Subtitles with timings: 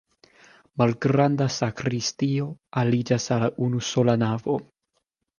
[0.81, 2.47] Malgranda sakristio
[2.83, 4.57] aliĝas al la unusola navo.